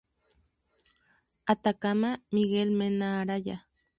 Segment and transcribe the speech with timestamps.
[1.51, 3.57] Atacama Miguel Mena Araya.